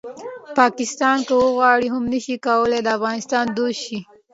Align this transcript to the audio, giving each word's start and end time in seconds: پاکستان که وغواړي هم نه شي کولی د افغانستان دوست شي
پاکستان 0.57 1.17
که 1.27 1.33
وغواړي 1.43 1.87
هم 1.93 2.03
نه 2.13 2.19
شي 2.25 2.35
کولی 2.45 2.79
د 2.83 2.87
افغانستان 2.97 3.45
دوست 3.57 3.79
شي 3.85 3.99